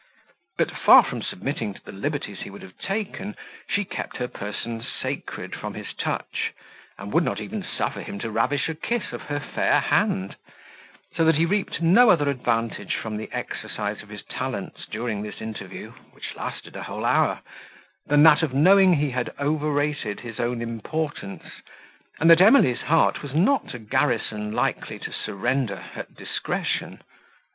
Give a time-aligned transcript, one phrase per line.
[0.57, 3.35] But, far from submitting to the liberties he would have taken,
[3.67, 6.53] she kept her person sacred from his touch,
[6.97, 10.37] and would not even suffer him to ravish a kiss of her fair hand;
[11.15, 15.39] so that he reaped no other advantage from the exercise of his talents, during this
[15.39, 17.41] interview, which lasted a whole hour,
[18.07, 21.61] than that of knowing he had overrated his own importance,
[22.19, 27.03] and that Emily's heart was not a garrison likely to surrender at discretion.